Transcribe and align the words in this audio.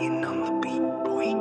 On 0.00 0.20
the 0.20 0.60
beat, 0.62 0.78
boy. 1.02 1.34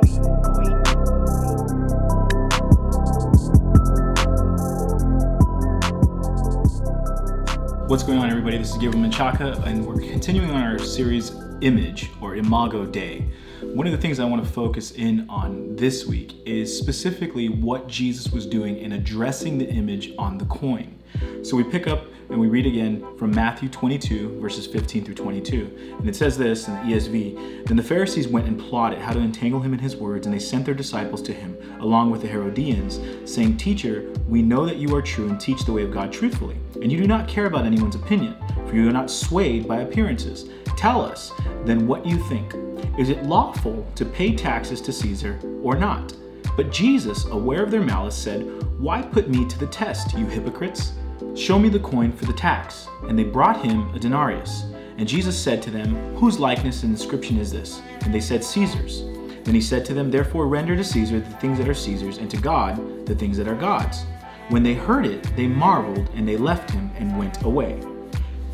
What's 7.88 8.02
going 8.02 8.18
on, 8.18 8.32
everybody? 8.32 8.58
This 8.58 8.72
is 8.72 8.78
Gabriel 8.78 9.08
Menchaca, 9.08 9.64
and 9.68 9.86
we're 9.86 10.00
continuing 10.00 10.50
on 10.50 10.64
our 10.64 10.80
series 10.80 11.34
Image 11.62 12.10
or 12.20 12.36
Imago 12.36 12.88
Dei. 12.88 13.30
One 13.62 13.86
of 13.86 13.92
the 13.92 14.00
things 14.00 14.20
I 14.20 14.26
want 14.26 14.44
to 14.44 14.52
focus 14.52 14.90
in 14.90 15.30
on 15.30 15.76
this 15.76 16.08
week 16.08 16.38
is 16.48 16.76
specifically 16.76 17.50
what 17.50 17.88
Jesus 17.88 18.32
was 18.32 18.48
doing 18.48 18.80
in 18.80 18.94
addressing 18.94 19.60
the 19.60 19.70
image 19.70 20.14
on 20.18 20.40
the 20.40 20.46
coin. 20.46 20.98
So 21.44 21.56
we 21.56 21.64
pick 21.64 21.86
up 21.86 22.08
and 22.30 22.40
we 22.40 22.48
read 22.48 22.66
again 22.66 23.06
from 23.18 23.32
Matthew 23.32 23.70
22, 23.70 24.40
verses 24.40 24.68
15 24.68 25.06
through 25.06 25.16
22. 25.16 25.96
And 26.00 26.10
it 26.10 26.16
says 26.16 26.38
this 26.38 26.68
in 26.68 26.74
the 26.76 26.80
ESV 26.82 27.66
Then 27.66 27.78
the 27.78 27.84
Pharisees 27.84 28.28
went 28.28 28.48
and 28.48 28.60
plotted 28.60 29.00
how 29.00 29.14
to 29.14 29.20
entangle 29.20 29.62
him 29.62 29.74
in 29.74 29.80
his 29.80 29.96
words, 29.96 30.26
and 30.26 30.36
they 30.36 30.40
sent 30.40 30.66
their 30.66 30.76
disciples 30.76 31.22
to 31.24 31.34
him, 31.34 31.58
along 31.80 32.12
with 32.12 32.22
the 32.22 32.28
Herodians, 32.28 33.00
saying, 33.32 33.58
Teacher, 33.58 34.12
we 34.28 34.42
know 34.42 34.66
that 34.66 34.78
you 34.78 34.94
are 34.96 35.02
true 35.02 35.30
and 35.30 35.40
teach 35.40 35.64
the 35.64 35.72
way 35.72 35.84
of 35.84 35.94
God 35.94 36.12
truthfully, 36.12 36.58
and 36.82 36.92
you 36.92 36.98
do 36.98 37.08
not 37.08 37.28
care 37.28 37.46
about 37.46 37.66
anyone's 37.66 37.96
opinion, 37.96 38.36
for 38.68 38.76
you 38.76 38.90
are 38.90 38.94
not 38.94 39.10
swayed 39.10 39.68
by 39.68 39.82
appearances. 39.82 40.50
Tell 40.76 41.02
us, 41.02 41.32
then, 41.64 41.88
what 41.88 42.06
you 42.06 42.18
think. 42.24 42.54
Is 43.00 43.10
it 43.10 43.24
lawful 43.24 43.90
to 43.96 44.06
pay 44.06 44.36
taxes 44.36 44.82
to 44.82 44.92
Caesar 44.92 45.40
or 45.64 45.76
not? 45.76 46.14
But 46.56 46.72
Jesus, 46.72 47.26
aware 47.26 47.64
of 47.64 47.72
their 47.72 47.82
malice, 47.82 48.16
said, 48.16 48.42
Why 48.80 49.02
put 49.02 49.30
me 49.30 49.46
to 49.46 49.60
the 49.60 49.68
test, 49.68 50.18
you 50.18 50.26
hypocrites? 50.26 50.94
Show 51.36 51.60
me 51.60 51.70
the 51.70 51.80
coin 51.80 52.12
for 52.12 52.26
the 52.26 52.34
tax. 52.34 52.88
And 53.08 53.18
they 53.18 53.24
brought 53.24 53.66
him 53.66 53.94
a 53.94 54.00
denarius. 54.00 54.66
And 54.98 55.08
Jesus 55.08 55.38
said 55.38 55.62
to 55.64 55.72
them, 55.72 55.96
Whose 56.16 56.40
likeness 56.40 56.84
and 56.84 56.92
inscription 56.92 57.38
is 57.38 57.52
this? 57.52 57.82
And 58.02 58.14
they 58.14 58.20
said, 58.20 58.44
Caesar's. 58.44 59.04
Then 59.44 59.56
he 59.56 59.62
said 59.62 59.86
to 59.86 59.94
them, 59.94 60.12
Therefore 60.12 60.48
render 60.48 60.76
to 60.76 60.84
Caesar 60.84 61.20
the 61.20 61.30
things 61.38 61.58
that 61.58 61.70
are 61.70 61.74
Caesar's, 61.74 62.18
and 62.18 62.30
to 62.32 62.38
God 62.38 63.06
the 63.06 63.16
things 63.16 63.38
that 63.38 63.48
are 63.48 63.56
God's. 63.56 64.06
When 64.50 64.64
they 64.64 64.74
heard 64.74 65.06
it, 65.06 65.24
they 65.36 65.48
marveled, 65.48 66.10
and 66.16 66.28
they 66.28 66.38
left 66.38 66.72
him 66.72 66.92
and 66.98 67.18
went 67.18 67.44
away. 67.44 67.82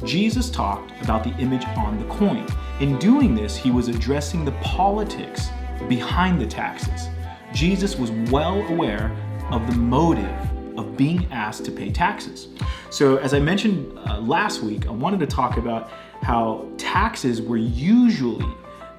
Jesus 0.03 0.49
talked 0.49 0.91
about 1.01 1.23
the 1.23 1.35
image 1.38 1.66
on 1.77 1.97
the 1.97 2.13
coin. 2.13 2.45
In 2.79 2.99
doing 2.99 3.33
this, 3.33 3.55
he 3.55 3.71
was 3.71 3.88
addressing 3.88 4.43
the 4.43 4.51
politics 4.53 5.49
behind 5.88 6.41
the 6.41 6.47
taxes. 6.47 7.09
Jesus 7.53 7.95
was 7.95 8.11
well 8.31 8.61
aware 8.67 9.16
of 9.51 9.66
the 9.67 9.75
motive 9.75 10.52
being 10.95 11.27
asked 11.31 11.66
to 11.66 11.72
pay 11.72 11.91
taxes. 11.91 12.47
So, 12.89 13.17
as 13.17 13.33
I 13.33 13.39
mentioned 13.39 13.97
uh, 13.99 14.19
last 14.19 14.61
week, 14.61 14.88
I 14.88 14.91
wanted 14.91 15.19
to 15.22 15.27
talk 15.27 15.58
about 15.58 15.89
how 16.22 16.69
taxes 16.77 17.41
were 17.41 17.58
usually 17.58 18.45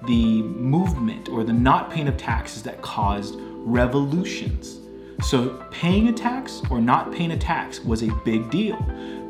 the 0.06 0.42
movement 0.42 1.28
or 1.28 1.44
the 1.44 1.52
not 1.52 1.90
paying 1.90 2.08
of 2.08 2.16
taxes 2.16 2.62
that 2.64 2.82
caused 2.82 3.36
revolutions. 3.38 4.80
So, 5.22 5.64
paying 5.70 6.08
a 6.08 6.12
tax 6.12 6.60
or 6.70 6.80
not 6.80 7.12
paying 7.12 7.30
a 7.30 7.38
tax 7.38 7.80
was 7.84 8.02
a 8.02 8.12
big 8.24 8.50
deal. 8.50 8.78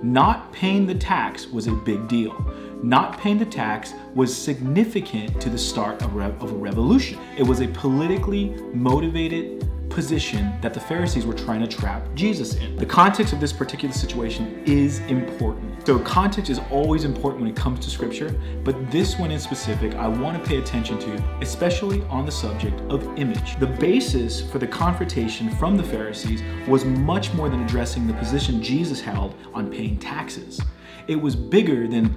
Not 0.02 0.52
paying 0.52 0.86
the 0.86 0.94
tax 0.94 1.46
was 1.46 1.66
a 1.66 1.72
big 1.72 2.08
deal. 2.08 2.34
Not 2.82 3.18
paying 3.18 3.38
the 3.38 3.46
tax 3.46 3.94
was 4.14 4.34
significant 4.34 5.40
to 5.40 5.48
the 5.48 5.58
start 5.58 6.02
of, 6.02 6.14
a 6.16 6.28
revolution. 6.46 7.18
It 7.38 7.42
was 7.42 7.60
a 7.60 7.68
politically 7.68 8.50
motivated 8.74 9.66
position 9.88 10.52
that 10.60 10.74
the 10.74 10.80
Pharisees 10.80 11.26
were 11.26 11.34
trying 11.34 11.60
to 11.60 11.66
trap 11.66 12.06
Jesus 12.14 12.56
in. 12.56 12.76
The 12.76 12.86
context 12.86 13.32
of 13.32 13.40
this 13.40 13.52
particular 13.52 13.94
situation 13.94 14.62
is 14.66 15.00
important. 15.00 15.86
So, 15.86 15.98
context 15.98 16.50
is 16.50 16.60
always 16.70 17.04
important 17.04 17.42
when 17.42 17.50
it 17.50 17.56
comes 17.56 17.80
to 17.80 17.90
scripture, 17.90 18.34
but 18.64 18.90
this 18.90 19.18
one 19.18 19.30
in 19.30 19.38
specific, 19.38 19.94
I 19.94 20.08
want 20.08 20.42
to 20.42 20.48
pay 20.48 20.58
attention 20.58 20.98
to, 21.00 21.22
especially 21.40 22.02
on 22.04 22.26
the 22.26 22.32
subject 22.32 22.80
of 22.90 23.06
image. 23.18 23.58
The 23.58 23.66
basis 23.66 24.40
for 24.50 24.58
the 24.58 24.66
confrontation 24.66 25.50
from 25.50 25.76
the 25.76 25.84
Pharisees 25.84 26.42
was 26.66 26.84
much 26.84 27.32
more 27.34 27.48
than 27.48 27.62
addressing 27.62 28.06
the 28.06 28.14
position 28.14 28.62
Jesus 28.62 29.00
held 29.00 29.34
on 29.52 29.70
paying 29.70 29.98
taxes. 29.98 30.60
It 31.06 31.16
was 31.16 31.36
bigger 31.36 31.86
than 31.86 32.16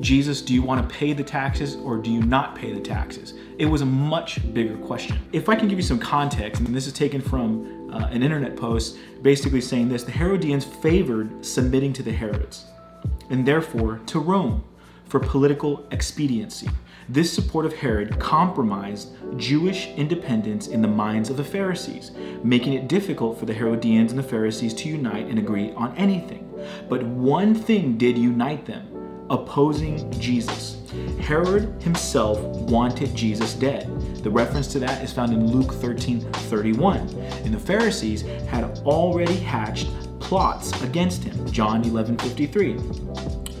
Jesus, 0.00 0.42
do 0.42 0.52
you 0.52 0.62
want 0.62 0.82
to 0.88 0.94
pay 0.94 1.12
the 1.12 1.22
taxes 1.22 1.76
or 1.76 1.96
do 1.96 2.10
you 2.10 2.22
not 2.22 2.56
pay 2.56 2.72
the 2.72 2.80
taxes? 2.80 3.34
It 3.58 3.66
was 3.66 3.82
a 3.82 3.86
much 3.86 4.52
bigger 4.52 4.76
question. 4.78 5.18
If 5.32 5.48
I 5.48 5.54
can 5.54 5.68
give 5.68 5.78
you 5.78 5.84
some 5.84 6.00
context, 6.00 6.60
and 6.60 6.74
this 6.74 6.88
is 6.88 6.92
taken 6.92 7.20
from 7.20 7.90
uh, 7.92 8.08
an 8.10 8.22
internet 8.22 8.56
post 8.56 8.98
basically 9.22 9.60
saying 9.60 9.88
this 9.88 10.02
the 10.02 10.10
Herodians 10.10 10.64
favored 10.64 11.44
submitting 11.44 11.92
to 11.92 12.02
the 12.02 12.10
Herods 12.10 12.66
and 13.30 13.46
therefore 13.46 14.00
to 14.06 14.18
Rome 14.18 14.64
for 15.04 15.20
political 15.20 15.86
expediency. 15.92 16.68
This 17.08 17.32
support 17.32 17.66
of 17.66 17.74
Herod 17.74 18.18
compromised 18.18 19.12
Jewish 19.36 19.88
independence 19.88 20.68
in 20.68 20.82
the 20.82 20.88
minds 20.88 21.30
of 21.30 21.36
the 21.36 21.44
Pharisees, 21.44 22.10
making 22.42 22.72
it 22.72 22.88
difficult 22.88 23.38
for 23.38 23.44
the 23.44 23.52
Herodians 23.52 24.10
and 24.10 24.18
the 24.18 24.28
Pharisees 24.28 24.74
to 24.74 24.88
unite 24.88 25.26
and 25.26 25.38
agree 25.38 25.72
on 25.72 25.94
anything. 25.96 26.48
But 26.88 27.02
one 27.02 27.54
thing 27.54 27.98
did 27.98 28.16
unite 28.16 28.66
them 28.66 28.91
opposing 29.32 30.08
Jesus. 30.20 30.76
Herod 31.18 31.82
himself 31.82 32.38
wanted 32.70 33.14
Jesus 33.14 33.54
dead. 33.54 33.88
The 34.22 34.30
reference 34.30 34.68
to 34.68 34.78
that 34.80 35.02
is 35.02 35.12
found 35.12 35.32
in 35.32 35.50
Luke 35.50 35.72
13 35.72 36.20
31. 36.20 36.98
And 37.44 37.54
the 37.54 37.58
Pharisees 37.58 38.22
had 38.48 38.64
already 38.80 39.36
hatched 39.36 39.88
plots 40.20 40.80
against 40.82 41.24
him. 41.24 41.50
John 41.50 41.82
11 41.84 42.18
53. 42.18 42.78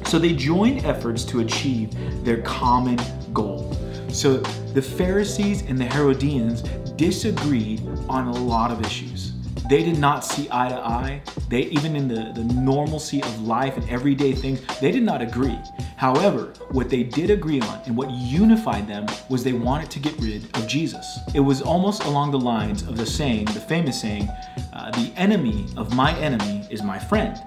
So 0.04 0.18
they 0.18 0.34
joined 0.34 0.84
efforts 0.84 1.24
to 1.24 1.40
achieve 1.40 1.90
their 2.22 2.42
common 2.42 3.00
goal. 3.32 3.72
So 4.08 4.36
the 4.74 4.82
Pharisees 4.82 5.62
and 5.62 5.78
the 5.78 5.86
Herodians 5.86 6.62
disagreed 6.96 7.80
on 8.10 8.26
a 8.26 8.32
lot 8.32 8.70
of 8.70 8.84
issues. 8.84 9.31
They 9.72 9.82
did 9.82 9.98
not 9.98 10.22
see 10.22 10.48
eye 10.50 10.68
to 10.68 10.74
eye. 10.74 11.22
They 11.48 11.62
even 11.62 11.96
in 11.96 12.06
the, 12.06 12.30
the 12.34 12.44
normalcy 12.44 13.22
of 13.22 13.40
life 13.40 13.78
and 13.78 13.88
everyday 13.88 14.34
things, 14.34 14.60
they 14.82 14.92
did 14.92 15.02
not 15.02 15.22
agree. 15.22 15.58
However, 15.96 16.52
what 16.72 16.90
they 16.90 17.02
did 17.02 17.30
agree 17.30 17.58
on 17.62 17.80
and 17.86 17.96
what 17.96 18.10
unified 18.10 18.86
them 18.86 19.06
was 19.30 19.42
they 19.42 19.54
wanted 19.54 19.90
to 19.92 19.98
get 19.98 20.14
rid 20.18 20.44
of 20.58 20.68
Jesus. 20.68 21.18
It 21.32 21.40
was 21.40 21.62
almost 21.62 22.04
along 22.04 22.32
the 22.32 22.38
lines 22.38 22.82
of 22.82 22.98
the 22.98 23.06
saying, 23.06 23.46
the 23.46 23.60
famous 23.60 23.98
saying, 23.98 24.28
uh, 24.74 24.90
the 24.90 25.10
enemy 25.16 25.66
of 25.78 25.96
my 25.96 26.14
enemy 26.18 26.66
is 26.68 26.82
my 26.82 26.98
friend. 26.98 27.40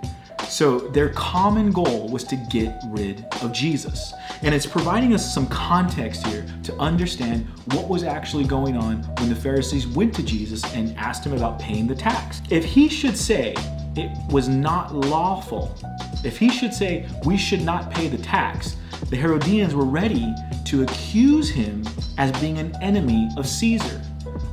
So 0.47 0.79
their 0.79 1.09
common 1.09 1.71
goal 1.71 2.07
was 2.09 2.23
to 2.25 2.35
get 2.35 2.81
rid 2.87 3.25
of 3.41 3.51
Jesus. 3.51 4.13
And 4.41 4.53
it's 4.53 4.65
providing 4.65 5.13
us 5.13 5.33
some 5.33 5.47
context 5.47 6.25
here 6.27 6.45
to 6.63 6.73
understand 6.77 7.47
what 7.73 7.89
was 7.89 8.03
actually 8.03 8.45
going 8.45 8.77
on 8.77 9.03
when 9.19 9.29
the 9.29 9.35
Pharisees 9.35 9.87
went 9.87 10.13
to 10.15 10.23
Jesus 10.23 10.63
and 10.73 10.95
asked 10.97 11.25
him 11.25 11.33
about 11.33 11.59
paying 11.59 11.87
the 11.87 11.95
tax. 11.95 12.41
If 12.49 12.63
he 12.63 12.89
should 12.89 13.17
say 13.17 13.55
it 13.95 14.11
was 14.31 14.47
not 14.47 14.93
lawful, 14.93 15.75
if 16.23 16.37
he 16.37 16.49
should 16.49 16.73
say 16.73 17.07
we 17.25 17.37
should 17.37 17.61
not 17.61 17.91
pay 17.91 18.07
the 18.07 18.17
tax, 18.17 18.77
the 19.09 19.15
Herodians 19.15 19.73
were 19.75 19.85
ready 19.85 20.33
to 20.65 20.83
accuse 20.83 21.49
him 21.49 21.83
as 22.17 22.31
being 22.39 22.57
an 22.57 22.75
enemy 22.81 23.29
of 23.37 23.47
Caesar, 23.47 24.01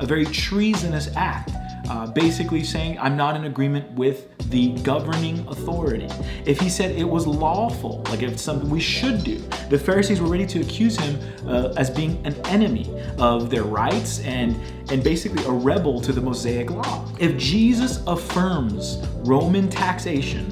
a 0.00 0.06
very 0.06 0.26
treasonous 0.26 1.14
act 1.16 1.52
uh, 1.92 2.06
basically 2.06 2.64
saying, 2.64 2.98
I'm 2.98 3.18
not 3.18 3.36
in 3.36 3.44
agreement 3.44 3.92
with 3.92 4.34
the 4.48 4.72
governing 4.78 5.46
authority. 5.46 6.08
If 6.46 6.58
he 6.58 6.70
said 6.70 6.96
it 6.96 7.04
was 7.04 7.26
lawful, 7.26 8.02
like 8.08 8.22
if 8.22 8.32
it's 8.32 8.42
something 8.42 8.70
we 8.70 8.80
should 8.80 9.22
do, 9.22 9.36
the 9.68 9.78
Pharisees 9.78 10.18
were 10.18 10.28
ready 10.28 10.46
to 10.46 10.62
accuse 10.62 10.96
him 10.96 11.20
uh, 11.46 11.74
as 11.76 11.90
being 11.90 12.24
an 12.24 12.34
enemy 12.46 12.90
of 13.18 13.50
their 13.50 13.64
rights 13.64 14.20
and, 14.20 14.58
and 14.90 15.04
basically 15.04 15.44
a 15.44 15.50
rebel 15.50 16.00
to 16.00 16.12
the 16.12 16.20
Mosaic 16.20 16.70
law. 16.70 17.06
If 17.20 17.36
Jesus 17.36 18.02
affirms 18.06 18.96
Roman 19.16 19.68
taxation, 19.68 20.46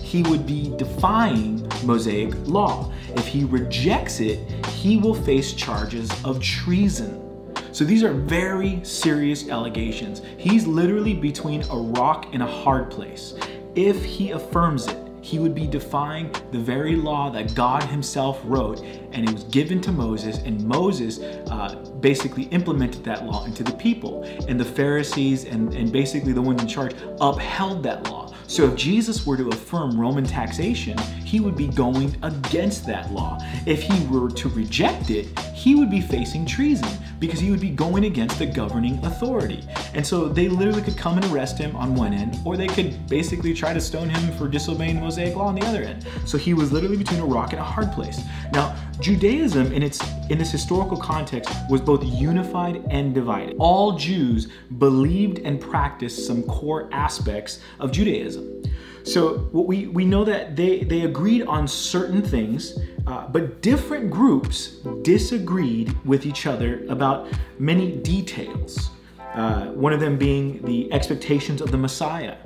he 0.00 0.22
would 0.22 0.46
be 0.46 0.72
defying 0.76 1.68
Mosaic 1.82 2.34
law. 2.46 2.92
If 3.16 3.26
he 3.26 3.42
rejects 3.42 4.20
it, 4.20 4.38
he 4.68 4.96
will 4.96 5.14
face 5.14 5.54
charges 5.54 6.08
of 6.24 6.40
treason. 6.40 7.23
So 7.74 7.82
these 7.82 8.04
are 8.04 8.12
very 8.12 8.78
serious 8.84 9.48
allegations. 9.48 10.22
He's 10.38 10.64
literally 10.64 11.12
between 11.12 11.62
a 11.64 11.76
rock 11.76 12.32
and 12.32 12.40
a 12.40 12.46
hard 12.46 12.88
place. 12.88 13.34
If 13.74 14.04
he 14.04 14.30
affirms 14.30 14.86
it, 14.86 14.96
he 15.22 15.40
would 15.40 15.56
be 15.56 15.66
defying 15.66 16.32
the 16.52 16.58
very 16.60 16.94
law 16.94 17.30
that 17.30 17.52
God 17.56 17.82
himself 17.82 18.40
wrote, 18.44 18.80
and 19.10 19.28
it 19.28 19.32
was 19.32 19.42
given 19.44 19.80
to 19.80 19.90
Moses, 19.90 20.38
and 20.38 20.64
Moses 20.64 21.18
uh, 21.18 21.74
basically 21.98 22.44
implemented 22.44 23.02
that 23.02 23.26
law 23.26 23.44
into 23.44 23.64
the 23.64 23.72
people. 23.72 24.22
And 24.46 24.60
the 24.60 24.64
Pharisees 24.64 25.44
and, 25.44 25.74
and 25.74 25.90
basically 25.90 26.32
the 26.32 26.42
ones 26.42 26.62
in 26.62 26.68
charge 26.68 26.94
upheld 27.20 27.82
that 27.82 28.04
law. 28.04 28.32
So 28.46 28.66
if 28.66 28.76
Jesus 28.76 29.26
were 29.26 29.36
to 29.36 29.48
affirm 29.48 29.98
Roman 29.98 30.24
taxation, 30.24 30.96
he 31.24 31.40
would 31.40 31.56
be 31.56 31.66
going 31.66 32.14
against 32.22 32.86
that 32.86 33.10
law. 33.10 33.38
If 33.66 33.82
he 33.82 34.06
were 34.06 34.30
to 34.30 34.48
reject 34.50 35.10
it, 35.10 35.26
he 35.64 35.74
would 35.74 35.88
be 35.88 36.02
facing 36.02 36.44
treason 36.44 36.86
because 37.18 37.40
he 37.40 37.50
would 37.50 37.58
be 37.58 37.70
going 37.70 38.04
against 38.04 38.38
the 38.38 38.44
governing 38.44 39.02
authority. 39.02 39.64
And 39.94 40.06
so 40.06 40.28
they 40.28 40.46
literally 40.46 40.82
could 40.82 40.98
come 40.98 41.16
and 41.16 41.24
arrest 41.32 41.56
him 41.56 41.74
on 41.74 41.94
one 41.94 42.12
end, 42.12 42.38
or 42.44 42.58
they 42.58 42.66
could 42.66 43.06
basically 43.08 43.54
try 43.54 43.72
to 43.72 43.80
stone 43.80 44.10
him 44.10 44.36
for 44.36 44.46
disobeying 44.46 45.00
Mosaic 45.00 45.34
law 45.34 45.46
on 45.46 45.54
the 45.54 45.64
other 45.64 45.80
end. 45.82 46.06
So 46.26 46.36
he 46.36 46.52
was 46.52 46.70
literally 46.70 46.98
between 46.98 47.20
a 47.20 47.24
rock 47.24 47.52
and 47.54 47.60
a 47.60 47.64
hard 47.64 47.90
place. 47.92 48.20
Now, 48.52 48.76
Judaism 49.00 49.72
in 49.72 49.82
its 49.82 50.02
in 50.28 50.36
this 50.36 50.52
historical 50.52 50.98
context 50.98 51.50
was 51.70 51.80
both 51.80 52.04
unified 52.04 52.84
and 52.90 53.14
divided. 53.14 53.56
All 53.58 53.96
Jews 53.96 54.48
believed 54.76 55.38
and 55.38 55.58
practiced 55.58 56.26
some 56.26 56.42
core 56.42 56.90
aspects 56.92 57.60
of 57.80 57.90
Judaism. 57.90 58.64
So 59.04 59.48
we, 59.52 59.86
we 59.86 60.06
know 60.06 60.24
that 60.24 60.56
they, 60.56 60.82
they 60.82 61.02
agreed 61.02 61.42
on 61.42 61.68
certain 61.68 62.22
things, 62.22 62.78
uh, 63.06 63.28
but 63.28 63.60
different 63.60 64.10
groups 64.10 64.78
disagreed 65.02 65.94
with 66.06 66.24
each 66.24 66.46
other 66.46 66.86
about 66.88 67.28
many 67.58 67.96
details. 67.96 68.90
Uh, 69.34 69.66
one 69.66 69.92
of 69.92 70.00
them 70.00 70.16
being 70.16 70.62
the 70.62 70.90
expectations 70.92 71.60
of 71.60 71.70
the 71.70 71.76
Messiah, 71.76 72.36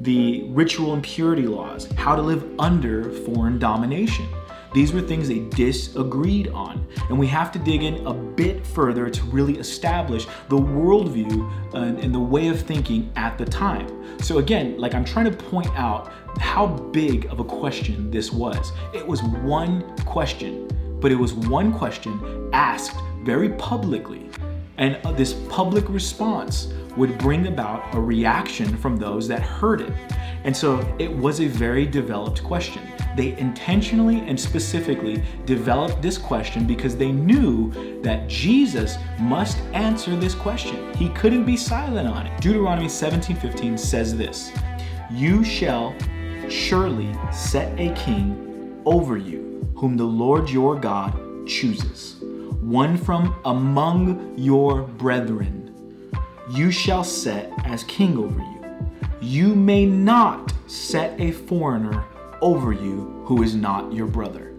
the 0.00 0.44
ritual 0.48 0.94
impurity 0.94 1.46
laws, 1.46 1.90
how 1.96 2.16
to 2.16 2.22
live 2.22 2.48
under 2.58 3.10
foreign 3.10 3.58
domination. 3.58 4.26
These 4.72 4.92
were 4.92 5.00
things 5.00 5.28
they 5.28 5.40
disagreed 5.40 6.48
on. 6.48 6.86
And 7.08 7.18
we 7.18 7.26
have 7.28 7.50
to 7.52 7.58
dig 7.58 7.82
in 7.82 8.06
a 8.06 8.12
bit 8.12 8.66
further 8.66 9.08
to 9.08 9.24
really 9.24 9.58
establish 9.58 10.26
the 10.48 10.56
worldview 10.56 11.74
and, 11.74 12.14
the 12.14 12.18
way 12.18 12.48
of 12.48 12.60
thinking 12.60 13.10
at 13.16 13.38
the 13.38 13.44
time. 13.44 13.86
So, 14.20 14.38
again, 14.38 14.78
like 14.78 14.94
I'm 14.94 15.04
trying 15.04 15.30
to 15.30 15.36
point 15.36 15.68
out 15.78 16.12
how 16.38 16.66
big 16.66 17.26
of 17.26 17.40
a 17.40 17.44
question 17.44 18.10
this 18.10 18.32
was. 18.32 18.72
It 18.94 19.06
was 19.06 19.22
one 19.22 19.96
question, 19.98 20.68
but 21.00 21.12
it 21.12 21.16
was 21.16 21.34
one 21.34 21.72
question 21.72 22.50
asked 22.52 22.96
very 23.22 23.50
publicly. 23.50 24.28
And 24.76 24.98
uh, 25.04 25.12
this 25.12 25.34
public 25.48 25.88
response 25.88 26.72
would 26.96 27.16
bring 27.18 27.46
about 27.46 27.94
a 27.94 28.00
reaction 28.00 28.76
from 28.76 28.96
those 28.96 29.28
that 29.28 29.40
heard 29.40 29.80
it. 29.80 29.92
And 30.44 30.56
so 30.56 30.78
it 30.98 31.12
was 31.12 31.40
a 31.40 31.46
very 31.46 31.86
developed 31.86 32.42
question. 32.42 32.82
They 33.18 33.36
intentionally 33.36 34.20
and 34.28 34.38
specifically 34.38 35.20
developed 35.44 36.00
this 36.00 36.16
question 36.16 36.68
because 36.68 36.96
they 36.96 37.10
knew 37.10 37.72
that 38.00 38.28
Jesus 38.28 38.96
must 39.18 39.58
answer 39.72 40.14
this 40.14 40.36
question. 40.36 40.94
He 40.94 41.08
couldn't 41.08 41.44
be 41.44 41.56
silent 41.56 42.06
on 42.08 42.28
it. 42.28 42.40
Deuteronomy 42.40 42.86
17:15 42.86 43.76
says 43.76 44.16
this: 44.16 44.52
"You 45.10 45.42
shall 45.42 45.96
surely 46.48 47.12
set 47.32 47.76
a 47.76 47.92
king 47.94 48.80
over 48.86 49.16
you, 49.16 49.66
whom 49.74 49.96
the 49.96 50.04
Lord 50.04 50.48
your 50.48 50.76
God 50.76 51.12
chooses, 51.44 52.22
one 52.60 52.96
from 52.96 53.34
among 53.44 54.32
your 54.36 54.82
brethren. 54.82 55.74
You 56.52 56.70
shall 56.70 57.02
set 57.02 57.52
as 57.64 57.82
king 57.82 58.16
over 58.16 58.38
you. 58.38 58.60
You 59.20 59.56
may 59.56 59.86
not 59.86 60.52
set 60.68 61.20
a 61.20 61.32
foreigner 61.32 62.04
over 62.40 62.72
you 62.72 63.22
who 63.24 63.42
is 63.42 63.54
not 63.54 63.92
your 63.92 64.06
brother. 64.06 64.54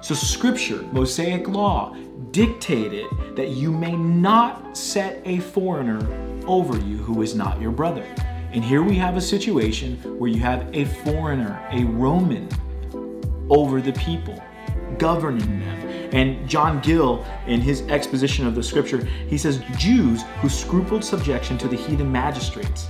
So, 0.00 0.14
scripture, 0.14 0.82
Mosaic 0.92 1.48
law, 1.48 1.96
dictated 2.30 3.06
that 3.34 3.48
you 3.48 3.72
may 3.72 3.96
not 3.96 4.76
set 4.76 5.20
a 5.24 5.40
foreigner 5.40 5.98
over 6.46 6.78
you 6.78 6.98
who 6.98 7.22
is 7.22 7.34
not 7.34 7.60
your 7.60 7.72
brother. 7.72 8.04
And 8.52 8.64
here 8.64 8.82
we 8.82 8.96
have 8.96 9.16
a 9.16 9.20
situation 9.20 9.96
where 10.18 10.30
you 10.30 10.40
have 10.40 10.74
a 10.74 10.84
foreigner, 10.84 11.60
a 11.72 11.84
Roman, 11.84 12.48
over 13.50 13.80
the 13.80 13.92
people, 13.92 14.42
governing 14.98 15.60
them. 15.60 15.88
And 16.12 16.48
John 16.48 16.80
Gill, 16.80 17.26
in 17.46 17.60
his 17.60 17.82
exposition 17.82 18.46
of 18.46 18.54
the 18.54 18.62
scripture, 18.62 19.04
he 19.28 19.36
says 19.36 19.62
Jews 19.76 20.22
who 20.40 20.48
scrupled 20.48 21.04
subjection 21.04 21.58
to 21.58 21.68
the 21.68 21.76
heathen 21.76 22.10
magistrates 22.10 22.88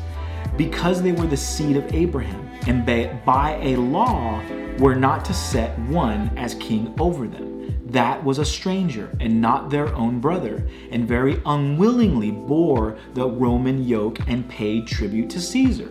because 0.57 1.03
they 1.03 1.13
were 1.13 1.27
the 1.27 1.37
seed 1.37 1.77
of 1.77 1.93
Abraham 1.93 2.48
and 2.69 2.85
by 3.25 3.59
a 3.63 3.77
law 3.77 4.43
were 4.79 4.95
not 4.95 5.25
to 5.25 5.33
set 5.33 5.77
one 5.79 6.31
as 6.37 6.55
king 6.57 6.95
over 7.01 7.27
them. 7.27 7.75
That 7.87 8.23
was 8.23 8.39
a 8.39 8.45
stranger 8.45 9.11
and 9.19 9.41
not 9.41 9.71
their 9.71 9.95
own 9.95 10.21
brother, 10.21 10.69
and 10.91 11.09
very 11.09 11.41
unwillingly 11.47 12.31
bore 12.31 12.99
the 13.15 13.27
Roman 13.27 13.83
yoke 13.83 14.21
and 14.29 14.47
paid 14.47 14.87
tribute 14.87 15.31
to 15.31 15.41
Caesar. 15.41 15.91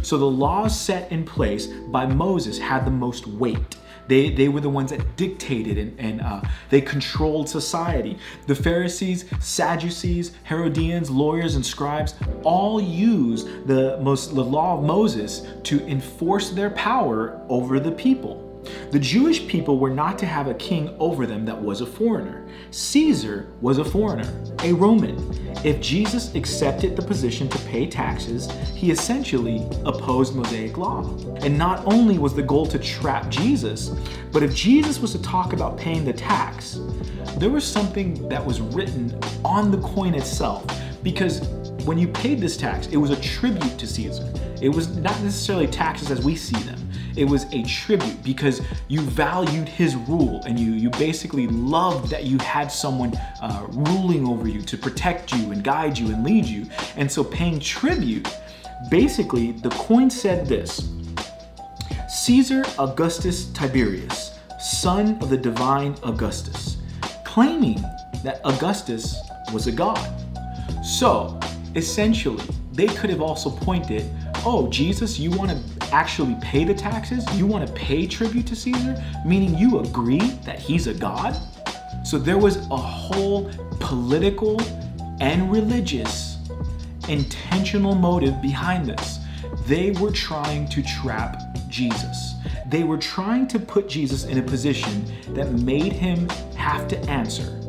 So 0.00 0.16
the 0.16 0.24
laws 0.24 0.78
set 0.78 1.12
in 1.12 1.24
place 1.24 1.66
by 1.66 2.06
Moses 2.06 2.58
had 2.58 2.86
the 2.86 2.90
most 2.90 3.26
weight. 3.26 3.76
They, 4.06 4.30
they 4.30 4.48
were 4.48 4.60
the 4.60 4.70
ones 4.70 4.90
that 4.90 5.16
dictated 5.16 5.78
and, 5.78 5.98
and 5.98 6.20
uh, 6.20 6.42
they 6.70 6.80
controlled 6.80 7.48
society. 7.48 8.18
The 8.46 8.54
Pharisees, 8.54 9.24
Sadducees, 9.40 10.32
Herodians, 10.44 11.10
lawyers, 11.10 11.54
and 11.54 11.64
scribes 11.64 12.14
all 12.42 12.80
used 12.80 13.66
the, 13.66 13.98
most, 14.02 14.34
the 14.34 14.44
law 14.44 14.78
of 14.78 14.84
Moses 14.84 15.46
to 15.64 15.84
enforce 15.86 16.50
their 16.50 16.70
power 16.70 17.40
over 17.48 17.80
the 17.80 17.92
people. 17.92 18.43
The 18.90 18.98
Jewish 18.98 19.46
people 19.46 19.78
were 19.78 19.90
not 19.90 20.18
to 20.20 20.26
have 20.26 20.48
a 20.48 20.54
king 20.54 20.94
over 20.98 21.26
them 21.26 21.44
that 21.46 21.60
was 21.60 21.80
a 21.80 21.86
foreigner. 21.86 22.46
Caesar 22.70 23.48
was 23.60 23.78
a 23.78 23.84
foreigner, 23.84 24.32
a 24.62 24.72
Roman. 24.72 25.16
If 25.64 25.80
Jesus 25.80 26.34
accepted 26.34 26.96
the 26.96 27.02
position 27.02 27.48
to 27.48 27.58
pay 27.60 27.86
taxes, 27.86 28.50
he 28.74 28.90
essentially 28.90 29.66
opposed 29.84 30.34
Mosaic 30.34 30.76
law. 30.76 31.02
And 31.42 31.56
not 31.56 31.84
only 31.86 32.18
was 32.18 32.34
the 32.34 32.42
goal 32.42 32.66
to 32.66 32.78
trap 32.78 33.30
Jesus, 33.30 33.90
but 34.32 34.42
if 34.42 34.54
Jesus 34.54 34.98
was 34.98 35.12
to 35.12 35.22
talk 35.22 35.52
about 35.52 35.78
paying 35.78 36.04
the 36.04 36.12
tax, 36.12 36.80
there 37.38 37.50
was 37.50 37.64
something 37.64 38.28
that 38.28 38.44
was 38.44 38.60
written 38.60 39.18
on 39.44 39.70
the 39.70 39.78
coin 39.78 40.14
itself 40.14 40.64
because 41.02 41.40
when 41.84 41.98
you 41.98 42.08
paid 42.08 42.40
this 42.40 42.56
tax, 42.56 42.86
it 42.86 42.96
was 42.96 43.10
a 43.10 43.20
tribute 43.20 43.78
to 43.78 43.86
Caesar. 43.86 44.32
It 44.62 44.70
was 44.70 44.96
not 44.96 45.20
necessarily 45.20 45.66
taxes 45.66 46.10
as 46.10 46.24
we 46.24 46.34
see 46.34 46.56
them. 46.62 46.78
It 47.16 47.24
was 47.24 47.44
a 47.52 47.62
tribute 47.62 48.22
because 48.22 48.60
you 48.88 49.00
valued 49.00 49.68
his 49.68 49.94
rule 49.94 50.42
and 50.46 50.58
you 50.58 50.72
you 50.72 50.90
basically 50.90 51.46
loved 51.46 52.10
that 52.10 52.24
you 52.24 52.38
had 52.38 52.72
someone 52.72 53.14
uh, 53.40 53.66
ruling 53.70 54.26
over 54.26 54.48
you 54.48 54.62
to 54.62 54.76
protect 54.76 55.32
you 55.32 55.52
and 55.52 55.62
guide 55.62 55.96
you 55.98 56.08
and 56.08 56.24
lead 56.24 56.44
you. 56.44 56.66
And 56.96 57.10
so 57.10 57.22
paying 57.22 57.60
tribute, 57.60 58.28
basically 58.90 59.52
the 59.52 59.70
coin 59.70 60.10
said 60.10 60.46
this: 60.46 60.88
Caesar 62.08 62.64
Augustus 62.78 63.46
Tiberius, 63.52 64.38
son 64.58 65.18
of 65.20 65.30
the 65.30 65.36
divine 65.36 65.94
Augustus, 66.02 66.78
claiming 67.24 67.80
that 68.24 68.40
Augustus 68.44 69.16
was 69.52 69.66
a 69.66 69.72
god. 69.72 70.10
So 70.84 71.38
essentially, 71.74 72.42
they 72.72 72.86
could 72.86 73.10
have 73.10 73.22
also 73.22 73.50
pointed, 73.50 74.10
oh, 74.44 74.68
Jesus, 74.70 75.18
you 75.18 75.30
want 75.30 75.50
to 75.50 75.73
actually 75.92 76.36
pay 76.40 76.64
the 76.64 76.74
taxes? 76.74 77.24
You 77.38 77.46
want 77.46 77.66
to 77.66 77.72
pay 77.72 78.06
tribute 78.06 78.46
to 78.48 78.56
Caesar? 78.56 79.02
Meaning 79.24 79.56
you 79.58 79.80
agree 79.80 80.30
that 80.44 80.58
he's 80.58 80.86
a 80.86 80.94
god? 80.94 81.36
So 82.04 82.18
there 82.18 82.38
was 82.38 82.56
a 82.70 82.76
whole 82.76 83.50
political 83.80 84.60
and 85.20 85.50
religious 85.50 86.38
intentional 87.08 87.94
motive 87.94 88.40
behind 88.40 88.86
this. 88.86 89.18
They 89.66 89.90
were 89.92 90.10
trying 90.10 90.68
to 90.68 90.82
trap 90.82 91.40
Jesus. 91.68 92.34
They 92.66 92.84
were 92.84 92.98
trying 92.98 93.46
to 93.48 93.58
put 93.58 93.88
Jesus 93.88 94.24
in 94.24 94.38
a 94.38 94.42
position 94.42 95.04
that 95.34 95.52
made 95.52 95.92
him 95.92 96.28
have 96.56 96.88
to 96.88 96.98
answer 97.10 97.60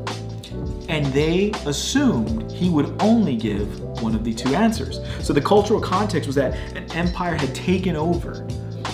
and 0.89 1.05
they 1.07 1.51
assumed 1.65 2.51
he 2.51 2.69
would 2.69 2.95
only 3.01 3.35
give 3.35 3.81
one 4.01 4.15
of 4.15 4.23
the 4.23 4.33
two 4.33 4.53
answers. 4.55 4.99
So 5.25 5.33
the 5.33 5.41
cultural 5.41 5.79
context 5.79 6.27
was 6.27 6.35
that 6.35 6.53
an 6.75 6.91
empire 6.93 7.35
had 7.35 7.53
taken 7.53 7.95
over, 7.95 8.47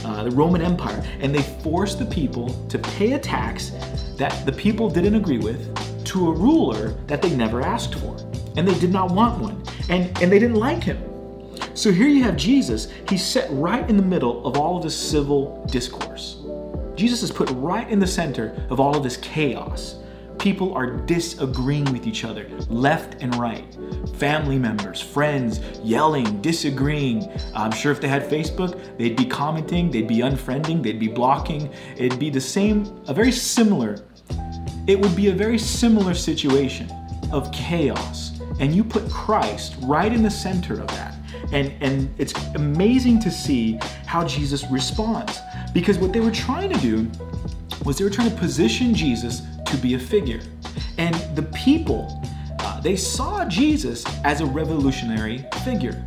uh, 0.05 0.23
the 0.23 0.31
Roman 0.31 0.61
Empire, 0.61 1.03
and 1.19 1.33
they 1.33 1.43
forced 1.63 1.99
the 1.99 2.05
people 2.05 2.49
to 2.69 2.79
pay 2.79 3.13
a 3.13 3.19
tax 3.19 3.71
that 4.17 4.45
the 4.45 4.51
people 4.51 4.89
didn't 4.89 5.15
agree 5.15 5.37
with 5.37 6.05
to 6.05 6.29
a 6.29 6.31
ruler 6.31 6.89
that 7.07 7.21
they 7.21 7.35
never 7.35 7.61
asked 7.61 7.95
for. 7.95 8.17
And 8.57 8.67
they 8.67 8.77
did 8.79 8.91
not 8.91 9.11
want 9.11 9.39
one, 9.41 9.63
and, 9.89 10.05
and 10.21 10.31
they 10.31 10.39
didn't 10.39 10.55
like 10.55 10.83
him. 10.83 11.01
So 11.73 11.91
here 11.91 12.07
you 12.07 12.23
have 12.23 12.35
Jesus, 12.35 12.89
he's 13.07 13.25
set 13.25 13.49
right 13.51 13.89
in 13.89 13.95
the 13.95 14.03
middle 14.03 14.45
of 14.45 14.57
all 14.57 14.77
of 14.77 14.83
this 14.83 14.97
civil 14.97 15.65
discourse. 15.71 16.37
Jesus 16.95 17.23
is 17.23 17.31
put 17.31 17.49
right 17.51 17.89
in 17.89 17.99
the 17.99 18.07
center 18.07 18.65
of 18.69 18.79
all 18.79 18.95
of 18.95 19.03
this 19.03 19.17
chaos 19.17 19.95
people 20.41 20.73
are 20.73 20.87
disagreeing 20.87 21.85
with 21.93 22.07
each 22.07 22.25
other 22.25 22.49
left 22.67 23.21
and 23.21 23.33
right. 23.35 23.77
Family 24.15 24.57
members, 24.57 24.99
friends, 24.99 25.59
yelling, 25.83 26.41
disagreeing. 26.41 27.31
I'm 27.53 27.71
sure 27.71 27.91
if 27.91 28.01
they 28.01 28.07
had 28.07 28.23
Facebook, 28.27 28.97
they'd 28.97 29.15
be 29.15 29.25
commenting, 29.25 29.91
they'd 29.91 30.07
be 30.07 30.17
unfriending, 30.17 30.81
they'd 30.81 30.99
be 30.99 31.07
blocking. 31.07 31.71
It'd 31.95 32.17
be 32.17 32.31
the 32.31 32.41
same, 32.41 33.03
a 33.07 33.13
very 33.13 33.31
similar, 33.31 34.03
it 34.87 34.99
would 34.99 35.15
be 35.15 35.27
a 35.27 35.31
very 35.31 35.59
similar 35.59 36.15
situation 36.15 36.91
of 37.31 37.51
chaos. 37.51 38.39
And 38.59 38.75
you 38.75 38.83
put 38.83 39.07
Christ 39.11 39.75
right 39.81 40.11
in 40.11 40.23
the 40.23 40.31
center 40.31 40.81
of 40.81 40.87
that. 40.87 41.13
And, 41.51 41.71
and 41.81 42.11
it's 42.17 42.33
amazing 42.55 43.19
to 43.19 43.29
see 43.29 43.79
how 44.07 44.25
Jesus 44.25 44.65
responds. 44.71 45.37
Because 45.71 45.99
what 45.99 46.13
they 46.13 46.19
were 46.19 46.31
trying 46.31 46.71
to 46.71 46.79
do 46.79 47.11
was 47.85 47.97
they 47.97 48.03
were 48.03 48.09
trying 48.09 48.29
to 48.29 48.37
position 48.37 48.93
Jesus 48.93 49.41
to 49.71 49.77
be 49.77 49.95
a 49.95 49.99
figure. 49.99 50.41
And 50.97 51.15
the 51.35 51.43
people, 51.43 52.21
uh, 52.59 52.79
they 52.81 52.95
saw 52.95 53.45
Jesus 53.45 54.05
as 54.23 54.41
a 54.41 54.45
revolutionary 54.45 55.45
figure. 55.63 56.05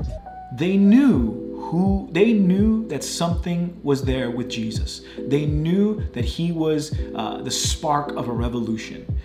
They 0.56 0.76
knew 0.76 1.44
who 1.64 2.08
they 2.12 2.32
knew 2.32 2.86
that 2.88 3.02
something 3.02 3.80
was 3.82 4.04
there 4.04 4.30
with 4.30 4.48
Jesus. 4.48 5.02
They 5.18 5.46
knew 5.46 6.04
that 6.12 6.24
he 6.24 6.52
was 6.52 6.96
uh, 7.14 7.38
the 7.42 7.50
spark 7.50 8.12
of 8.12 8.28
a 8.28 8.32
revolution. 8.32 9.18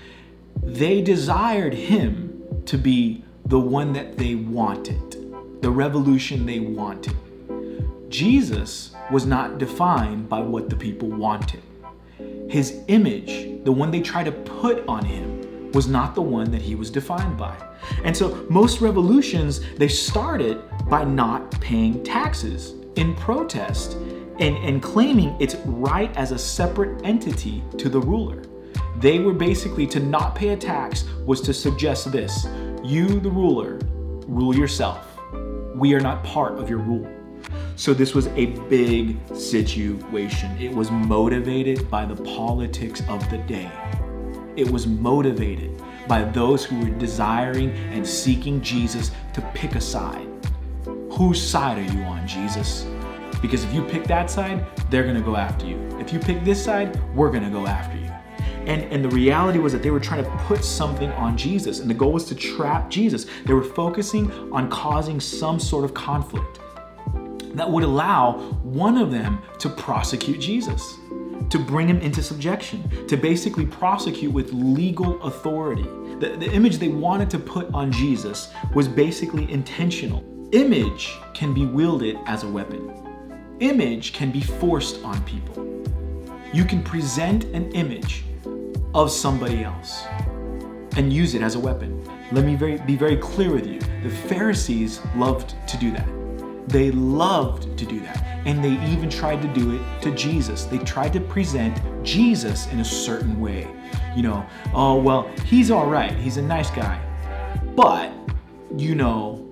They 0.64 1.02
desired 1.02 1.74
him 1.74 2.64
to 2.66 2.78
be 2.78 3.24
the 3.46 3.60
one 3.60 3.94
that 3.94 4.18
they 4.18 4.36
wanted, 4.36 5.62
the 5.62 5.70
revolution 5.70 6.46
they 6.46 6.60
wanted. 6.60 7.16
Jesus 8.10 8.96
was 9.12 9.26
not 9.26 9.58
defined 9.58 10.30
by 10.30 10.40
what 10.40 10.70
the 10.70 10.76
people 10.76 11.10
wanted. 11.10 11.62
His 12.50 12.80
image, 12.88 13.30
the 13.64 13.72
one 13.72 13.92
they 13.92 14.02
tried 14.02 14.26
to 14.26 14.32
put 14.32 14.86
on 14.88 15.04
him, 15.04 15.72
was 15.72 15.88
not 15.88 16.16
the 16.16 16.22
one 16.22 16.50
that 16.52 16.62
he 16.62 16.76
was 16.76 16.90
defined 16.90 17.38
by. 17.38 17.56
And 18.04 18.16
so 18.16 18.46
most 18.50 18.82
revolutions, 18.82 19.62
they 19.78 19.88
started 19.88 20.62
by 20.90 21.04
not 21.04 21.52
paying 21.62 22.04
taxes 22.04 22.74
in 22.96 23.16
protest 23.16 23.94
and, 24.40 24.58
and 24.58 24.82
claiming 24.82 25.36
its 25.40 25.56
right 25.66 26.16
as 26.18 26.32
a 26.32 26.38
separate 26.38 27.06
entity 27.06 27.64
to 27.78 27.90
the 27.90 28.00
ruler. 28.00 28.44
They 28.98 29.20
were 29.20 29.34
basically 29.34 29.88
to 29.88 30.00
not 30.00 30.36
pay 30.36 30.50
a 30.50 30.58
tax 30.58 31.06
was 31.26 31.42
to 31.42 31.54
suggest 31.54 32.12
this 32.12 32.48
you, 32.84 33.20
the 33.20 33.30
ruler, 33.30 33.78
rule 34.28 34.56
yourself. 34.56 35.20
We 35.76 35.94
are 35.94 36.00
not 36.00 36.24
part 36.24 36.58
of 36.58 36.70
your 36.70 36.80
rule. 36.80 37.19
So 37.80 37.94
this 37.94 38.14
was 38.14 38.28
a 38.36 38.48
big 38.68 39.16
situation. 39.34 40.52
It 40.60 40.70
was 40.70 40.92
motivated 40.92 41.90
by 41.90 42.04
the 42.04 42.16
politics 42.24 43.02
of 43.08 43.30
the 43.30 43.38
day. 43.38 43.72
It 44.58 44.70
was 44.70 44.86
motivated 44.86 45.82
by 46.06 46.24
those 46.24 46.66
who 46.66 46.78
were 46.78 46.90
desiring 46.90 47.70
and 47.94 48.06
seeking 48.06 48.60
Jesus 48.60 49.12
to 49.34 49.40
pick 49.54 49.76
a 49.76 49.82
side. 49.82 50.28
Whose 51.14 51.42
side 51.42 51.78
are 51.78 51.94
you 51.94 52.02
on, 52.02 52.28
Jesus? 52.28 52.86
Because 53.42 53.64
if 53.64 53.74
you 53.74 53.84
pick 53.84 54.04
that 54.08 54.30
side, 54.30 54.66
they're 54.90 55.06
gonna 55.06 55.22
go 55.22 55.38
after 55.38 55.66
you. 55.66 55.78
If 56.02 56.12
you 56.12 56.20
pick 56.20 56.44
this 56.44 56.62
side, 56.62 57.00
we're 57.16 57.32
gonna 57.32 57.50
go 57.50 57.66
after 57.66 57.98
you. 57.98 58.12
And, 58.70 58.92
and 58.92 59.06
the 59.06 59.10
reality 59.16 59.60
was 59.60 59.72
that 59.72 59.82
they 59.82 59.92
were 59.92 60.02
trying 60.02 60.26
to 60.26 60.30
put 60.48 60.66
something 60.66 61.12
on 61.12 61.38
Jesus, 61.38 61.80
and 61.80 61.90
the 61.90 61.94
goal 61.94 62.12
was 62.12 62.26
to 62.26 62.36
trap 62.36 62.90
Jesus. 62.90 63.26
They 63.46 63.54
were 63.54 63.64
focusing 63.64 64.30
on 64.52 64.70
causing 64.70 65.22
some 65.22 65.62
sort 65.62 65.86
of 65.86 65.94
conflict 65.94 66.59
that 67.56 67.70
would 67.70 67.84
allow 67.84 68.40
one 68.64 68.98
of 68.98 69.12
them 69.12 69.42
to 69.60 69.70
prosecute 69.70 70.40
Jesus, 70.40 70.96
to 71.50 71.60
bring 71.60 71.88
him 71.88 72.00
into 72.00 72.22
subjection, 72.22 73.08
to 73.08 73.18
basically 73.18 73.66
prosecute 73.66 74.32
with 74.32 74.52
legal 74.54 75.22
authority. 75.24 75.84
The, 76.20 76.36
the 76.38 76.52
image 76.52 76.78
they 76.78 76.90
wanted 76.90 77.30
to 77.32 77.40
put 77.40 77.74
on 77.74 77.92
Jesus 77.92 78.52
was 78.74 78.88
basically 78.88 79.52
intentional. 79.52 80.24
Image 80.52 81.16
can 81.34 81.54
be 81.54 81.66
wielded 81.66 82.18
as 82.26 82.44
a 82.44 82.48
weapon, 82.48 82.92
image 83.60 84.14
can 84.14 84.32
be 84.32 84.42
forced 84.42 85.04
on 85.04 85.22
people. 85.24 85.66
You 86.52 86.66
can 86.66 86.82
present 86.82 87.44
an 87.46 87.72
image 87.74 88.24
of 88.96 89.12
somebody 89.12 89.64
else 89.64 90.04
and 90.98 91.14
use 91.14 91.36
it 91.36 91.44
as 91.44 91.54
a 91.54 91.60
weapon. 91.60 92.04
Let 92.32 92.46
me 92.46 92.56
very, 92.56 92.78
be 92.80 92.96
very 92.96 93.18
clear 93.18 93.52
with 93.52 93.68
you. 93.68 93.80
The 94.04 94.10
Pharisees 94.10 95.02
loved 95.16 95.56
to 95.68 95.78
do 95.78 95.92
that. 95.92 96.08
They 96.70 96.92
loved 96.92 97.78
to 97.80 97.86
do 97.86 98.00
that. 98.02 98.24
And 98.46 98.64
they 98.64 98.74
even 98.92 99.10
tried 99.10 99.42
to 99.42 99.48
do 99.50 99.76
it 99.76 100.02
to 100.04 100.12
Jesus. 100.12 100.66
They 100.66 100.78
tried 100.78 101.14
to 101.14 101.20
present 101.20 101.82
Jesus 102.04 102.68
in 102.68 102.80
a 102.80 102.86
certain 102.86 103.40
way. 103.40 103.68
You 104.16 104.22
know, 104.22 104.46
oh, 104.74 104.96
well, 105.02 105.28
he's 105.46 105.72
all 105.72 105.88
right. 105.88 106.14
He's 106.14 106.38
a 106.38 106.42
nice 106.44 106.70
guy. 106.70 107.02
But, 107.76 108.14
you 108.78 108.94
know, 108.94 109.46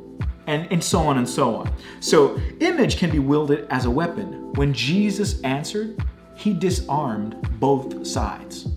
and, 0.45 0.71
and 0.71 0.83
so 0.83 0.99
on 0.99 1.17
and 1.17 1.27
so 1.27 1.55
on. 1.55 1.73
So, 2.01 2.39
image 2.59 2.97
can 2.97 3.09
be 3.09 3.19
wielded 3.19 3.67
as 3.71 3.85
a 3.85 3.91
weapon. 3.91 4.53
When 4.53 4.71
Jesus 4.71 5.41
answered, 5.41 5.99
he 6.35 6.53
disarmed 6.53 7.35
both 7.59 8.05
sides. 8.05 8.67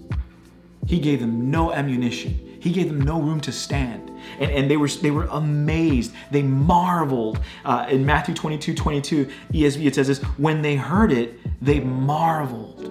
He 0.87 0.99
gave 0.99 1.21
them 1.21 1.51
no 1.51 1.73
ammunition. 1.73 2.59
He 2.59 2.73
gave 2.73 2.89
them 2.89 3.03
no 3.03 3.21
room 3.21 3.41
to 3.43 3.53
stand. 3.53 4.10
And, 4.39 4.51
and 4.51 4.71
they 4.71 4.77
were 4.77 4.89
they 4.89 5.11
were 5.11 5.27
amazed. 5.31 6.13
They 6.31 6.43
marveled. 6.43 7.41
Uh, 7.65 7.87
in 7.89 8.05
Matthew 8.05 8.35
22, 8.35 8.75
22, 8.75 9.31
ESV, 9.53 9.87
it 9.87 9.95
says 9.95 10.07
this, 10.07 10.23
when 10.39 10.63
they 10.63 10.77
heard 10.77 11.13
it, 11.13 11.39
they 11.63 11.81
marveled. 11.81 12.87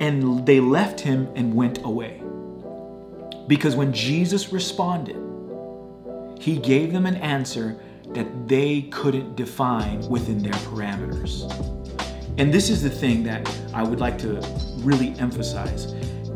And 0.00 0.46
they 0.46 0.60
left 0.60 1.00
him 1.00 1.28
and 1.34 1.54
went 1.54 1.84
away. 1.84 2.22
Because 3.48 3.74
when 3.74 3.92
Jesus 3.92 4.52
responded, 4.52 5.16
he 6.38 6.56
gave 6.56 6.92
them 6.92 7.06
an 7.06 7.16
answer 7.16 7.80
that 8.14 8.48
they 8.48 8.82
couldn't 8.82 9.36
define 9.36 10.06
within 10.08 10.42
their 10.42 10.52
parameters. 10.52 11.42
And 12.38 12.54
this 12.54 12.70
is 12.70 12.82
the 12.82 12.90
thing 12.90 13.24
that 13.24 13.50
I 13.74 13.82
would 13.82 14.00
like 14.00 14.16
to 14.18 14.40
really 14.76 15.18
emphasize 15.18 15.92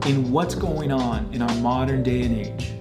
in 0.07 0.33
what's 0.33 0.55
going 0.55 0.91
on 0.91 1.33
in 1.33 1.43
our 1.43 1.55
modern 1.57 2.03
day 2.03 2.23
and 2.23 2.37
age 2.37 2.73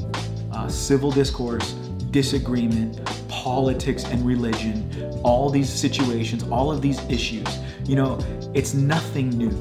uh, 0.61 0.67
civil 0.67 1.09
discourse, 1.09 1.71
disagreement, 2.11 2.99
politics, 3.27 4.03
and 4.05 4.23
religion, 4.25 4.87
all 5.23 5.49
these 5.49 5.69
situations, 5.69 6.43
all 6.43 6.71
of 6.71 6.81
these 6.81 6.99
issues. 7.09 7.47
You 7.85 7.95
know, 7.95 8.19
it's 8.53 8.75
nothing 8.75 9.29
new. 9.29 9.51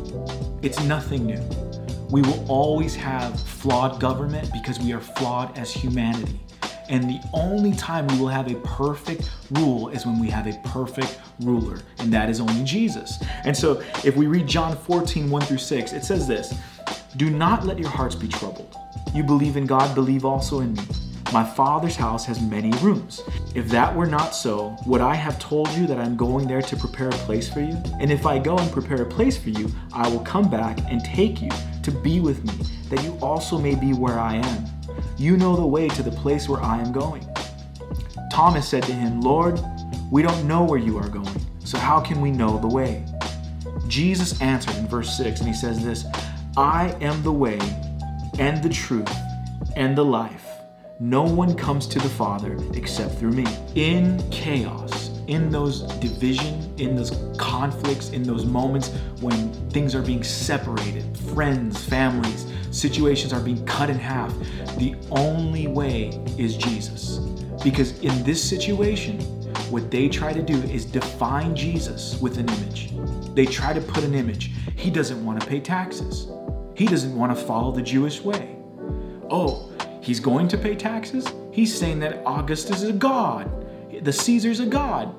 It's 0.62 0.82
nothing 0.84 1.24
new. 1.24 1.42
We 2.10 2.20
will 2.20 2.44
always 2.50 2.94
have 2.96 3.40
flawed 3.40 3.98
government 3.98 4.50
because 4.52 4.78
we 4.78 4.92
are 4.92 5.00
flawed 5.00 5.56
as 5.56 5.72
humanity. 5.72 6.38
And 6.90 7.04
the 7.04 7.20
only 7.32 7.72
time 7.72 8.06
we 8.08 8.18
will 8.18 8.28
have 8.28 8.50
a 8.50 8.56
perfect 8.56 9.30
rule 9.52 9.88
is 9.88 10.04
when 10.04 10.18
we 10.18 10.28
have 10.28 10.48
a 10.48 10.60
perfect 10.68 11.20
ruler, 11.40 11.78
and 11.98 12.12
that 12.12 12.28
is 12.28 12.40
only 12.40 12.64
Jesus. 12.64 13.22
And 13.44 13.56
so 13.56 13.80
if 14.04 14.16
we 14.16 14.26
read 14.26 14.46
John 14.46 14.76
14, 14.76 15.30
1 15.30 15.42
through 15.42 15.58
6, 15.58 15.92
it 15.92 16.04
says 16.04 16.26
this 16.26 16.52
Do 17.16 17.30
not 17.30 17.64
let 17.64 17.78
your 17.78 17.88
hearts 17.88 18.16
be 18.16 18.28
troubled. 18.28 18.76
You 19.12 19.24
believe 19.24 19.56
in 19.56 19.66
God, 19.66 19.94
believe 19.94 20.24
also 20.24 20.60
in 20.60 20.74
me. 20.74 20.82
My 21.32 21.44
Father's 21.44 21.96
house 21.96 22.24
has 22.26 22.40
many 22.40 22.70
rooms. 22.78 23.22
If 23.54 23.68
that 23.68 23.94
were 23.94 24.06
not 24.06 24.34
so, 24.34 24.76
would 24.86 25.00
I 25.00 25.14
have 25.14 25.38
told 25.38 25.68
you 25.70 25.86
that 25.86 25.98
I'm 25.98 26.16
going 26.16 26.46
there 26.46 26.62
to 26.62 26.76
prepare 26.76 27.08
a 27.08 27.12
place 27.12 27.48
for 27.48 27.60
you? 27.60 27.80
And 28.00 28.12
if 28.12 28.26
I 28.26 28.38
go 28.38 28.58
and 28.58 28.70
prepare 28.72 29.02
a 29.02 29.06
place 29.06 29.36
for 29.36 29.50
you, 29.50 29.70
I 29.92 30.08
will 30.08 30.20
come 30.20 30.48
back 30.48 30.78
and 30.88 31.04
take 31.04 31.42
you 31.42 31.50
to 31.82 31.90
be 31.90 32.20
with 32.20 32.44
me, 32.44 32.52
that 32.88 33.04
you 33.04 33.16
also 33.20 33.58
may 33.58 33.74
be 33.74 33.92
where 33.92 34.18
I 34.18 34.36
am. 34.36 34.64
You 35.18 35.36
know 35.36 35.56
the 35.56 35.66
way 35.66 35.88
to 35.88 36.02
the 36.02 36.10
place 36.10 36.48
where 36.48 36.62
I 36.62 36.80
am 36.80 36.92
going. 36.92 37.26
Thomas 38.32 38.68
said 38.68 38.82
to 38.84 38.92
him, 38.92 39.20
Lord, 39.20 39.60
we 40.10 40.22
don't 40.22 40.46
know 40.46 40.64
where 40.64 40.78
you 40.78 40.98
are 40.98 41.08
going, 41.08 41.40
so 41.64 41.78
how 41.78 42.00
can 42.00 42.20
we 42.20 42.30
know 42.30 42.58
the 42.58 42.68
way? 42.68 43.04
Jesus 43.86 44.40
answered 44.40 44.76
in 44.76 44.86
verse 44.88 45.16
6, 45.16 45.40
and 45.40 45.48
he 45.48 45.54
says 45.54 45.84
this 45.84 46.06
I 46.56 46.96
am 47.00 47.22
the 47.22 47.32
way 47.32 47.58
and 48.38 48.62
the 48.62 48.68
truth 48.68 49.10
and 49.76 49.96
the 49.96 50.04
life. 50.04 50.46
No 50.98 51.22
one 51.22 51.54
comes 51.54 51.86
to 51.88 51.98
the 51.98 52.08
Father 52.08 52.58
except 52.74 53.14
through 53.14 53.32
me. 53.32 53.46
In 53.74 54.22
chaos, 54.30 55.10
in 55.28 55.48
those 55.48 55.82
division, 55.98 56.74
in 56.76 56.94
those 56.94 57.10
conflicts, 57.38 58.10
in 58.10 58.22
those 58.22 58.44
moments 58.44 58.88
when 59.20 59.52
things 59.70 59.94
are 59.94 60.02
being 60.02 60.22
separated, 60.22 61.16
friends, 61.16 61.82
families, 61.84 62.46
situations 62.70 63.32
are 63.32 63.40
being 63.40 63.64
cut 63.64 63.88
in 63.88 63.98
half, 63.98 64.34
the 64.76 64.94
only 65.10 65.68
way 65.68 66.08
is 66.36 66.56
Jesus. 66.56 67.18
Because 67.62 67.98
in 68.00 68.22
this 68.24 68.42
situation, 68.42 69.20
what 69.70 69.90
they 69.90 70.08
try 70.08 70.32
to 70.32 70.42
do 70.42 70.56
is 70.64 70.84
define 70.84 71.54
Jesus 71.54 72.20
with 72.20 72.38
an 72.38 72.48
image. 72.48 72.92
They 73.34 73.46
try 73.46 73.72
to 73.72 73.80
put 73.80 74.02
an 74.02 74.14
image. 74.14 74.50
He 74.74 74.90
doesn't 74.90 75.24
want 75.24 75.40
to 75.40 75.46
pay 75.46 75.60
taxes. 75.60 76.26
He 76.80 76.86
doesn't 76.86 77.14
want 77.14 77.36
to 77.36 77.44
follow 77.44 77.72
the 77.72 77.82
Jewish 77.82 78.22
way. 78.22 78.56
Oh, 79.28 79.70
he's 80.00 80.18
going 80.18 80.48
to 80.48 80.56
pay 80.56 80.74
taxes? 80.74 81.30
He's 81.52 81.78
saying 81.78 81.98
that 81.98 82.22
Augustus 82.24 82.80
is 82.80 82.88
a 82.88 82.94
god. 82.94 83.50
The 84.02 84.10
Caesar's 84.10 84.60
a 84.60 84.64
god. 84.64 85.14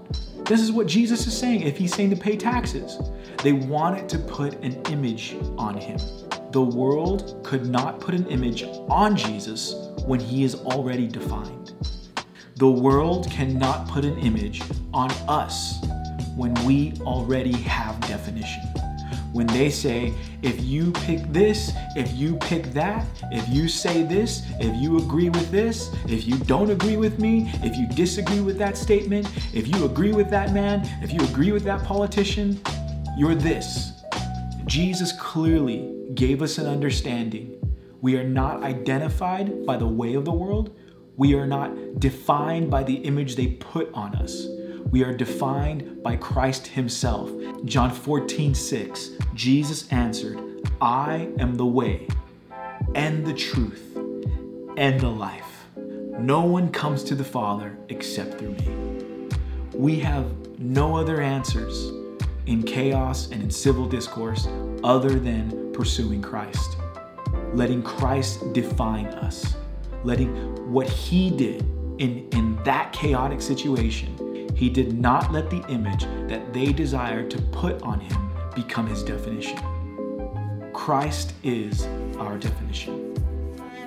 This 0.47 0.59
is 0.59 0.71
what 0.71 0.87
Jesus 0.87 1.27
is 1.27 1.37
saying 1.37 1.61
if 1.61 1.77
he's 1.77 1.93
saying 1.93 2.09
to 2.09 2.15
pay 2.15 2.35
taxes. 2.35 2.97
They 3.43 3.53
wanted 3.53 4.09
to 4.09 4.17
put 4.17 4.55
an 4.63 4.81
image 4.87 5.35
on 5.59 5.77
him. 5.77 5.99
The 6.49 6.63
world 6.63 7.39
could 7.43 7.67
not 7.67 7.99
put 7.99 8.15
an 8.15 8.25
image 8.25 8.63
on 8.89 9.15
Jesus 9.15 9.75
when 10.07 10.19
he 10.19 10.43
is 10.43 10.55
already 10.55 11.05
defined. 11.05 11.73
The 12.55 12.71
world 12.71 13.29
cannot 13.29 13.87
put 13.87 14.03
an 14.03 14.17
image 14.17 14.63
on 14.95 15.11
us 15.27 15.75
when 16.35 16.55
we 16.65 16.93
already 17.01 17.53
have 17.53 18.01
definition. 18.07 18.70
When 19.31 19.47
they 19.47 19.69
say, 19.69 20.13
if 20.41 20.61
you 20.61 20.91
pick 20.91 21.23
this, 21.31 21.71
if 21.95 22.11
you 22.13 22.35
pick 22.37 22.73
that, 22.73 23.05
if 23.31 23.47
you 23.47 23.69
say 23.69 24.03
this, 24.03 24.43
if 24.59 24.75
you 24.75 24.97
agree 24.97 25.29
with 25.29 25.51
this, 25.51 25.89
if 26.05 26.27
you 26.27 26.37
don't 26.39 26.69
agree 26.69 26.97
with 26.97 27.19
me, 27.19 27.49
if 27.63 27.77
you 27.77 27.87
disagree 27.87 28.41
with 28.41 28.57
that 28.57 28.75
statement, 28.77 29.29
if 29.53 29.67
you 29.67 29.85
agree 29.85 30.11
with 30.11 30.29
that 30.31 30.53
man, 30.53 30.81
if 31.01 31.13
you 31.13 31.21
agree 31.21 31.51
with 31.51 31.63
that 31.63 31.83
politician, 31.83 32.59
you're 33.17 33.35
this. 33.35 34.03
Jesus 34.65 35.11
clearly 35.13 35.93
gave 36.13 36.41
us 36.41 36.57
an 36.57 36.67
understanding 36.67 37.57
We 38.01 38.17
are 38.17 38.23
not 38.23 38.63
identified 38.63 39.65
by 39.65 39.77
the 39.77 39.87
way 39.87 40.15
of 40.15 40.25
the 40.25 40.31
world. 40.31 40.75
We 41.17 41.35
are 41.35 41.45
not 41.45 41.99
defined 41.99 42.71
by 42.71 42.83
the 42.83 42.95
image 42.95 43.35
they 43.35 43.47
put 43.47 43.93
on 43.93 44.15
us. 44.15 44.47
We 44.91 45.05
are 45.05 45.13
defined 45.13 46.03
by 46.03 46.17
Christ 46.17 46.67
Himself. 46.67 47.31
John 47.63 47.91
14, 47.91 48.53
6, 48.53 49.11
Jesus 49.33 49.89
answered, 49.89 50.37
I 50.81 51.29
am 51.39 51.55
the 51.55 51.65
way 51.65 52.09
and 52.93 53.25
the 53.25 53.33
truth 53.33 53.95
and 54.75 54.99
the 54.99 55.07
life. 55.07 55.65
No 55.77 56.41
one 56.41 56.73
comes 56.73 57.05
to 57.05 57.15
the 57.15 57.23
Father 57.23 57.77
except 57.87 58.37
through 58.37 58.49
me. 58.49 59.29
We 59.73 59.97
have 59.99 60.59
no 60.59 60.97
other 60.97 61.21
answers 61.21 61.93
in 62.45 62.61
chaos 62.61 63.31
and 63.31 63.41
in 63.41 63.49
civil 63.49 63.87
discourse 63.87 64.45
other 64.83 65.17
than 65.17 65.71
pursuing 65.71 66.21
Christ, 66.21 66.75
letting 67.53 67.81
Christ 67.81 68.51
define 68.51 69.05
us, 69.05 69.55
letting 70.03 70.35
what 70.69 70.89
He 70.89 71.29
did 71.29 71.61
in, 71.97 72.27
in 72.33 72.61
that 72.65 72.91
chaotic 72.91 73.41
situation, 73.41 74.17
He 74.61 74.69
did 74.69 74.93
not 74.93 75.33
let 75.33 75.49
the 75.49 75.65
image 75.69 76.03
that 76.29 76.53
they 76.53 76.71
desired 76.71 77.31
to 77.31 77.41
put 77.41 77.81
on 77.81 77.99
Him 77.99 78.29
become 78.53 78.85
His 78.85 79.01
definition. 79.01 79.57
Christ 80.71 81.33
is 81.43 81.87
our 82.19 82.37
definition. 82.37 83.15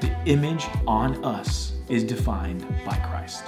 The 0.00 0.12
image 0.26 0.66
on 0.84 1.24
us 1.24 1.74
is 1.88 2.02
defined 2.02 2.66
by 2.84 2.96
Christ. 2.96 3.44